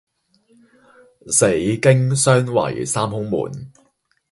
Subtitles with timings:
[1.27, 3.71] 死、驚、傷為三凶門。